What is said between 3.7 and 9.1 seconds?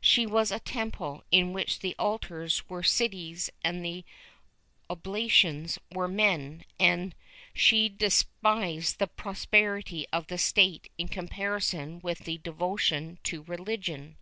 the oblations were men, and she despised the